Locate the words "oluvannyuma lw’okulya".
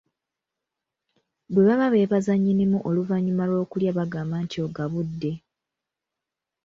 2.89-3.91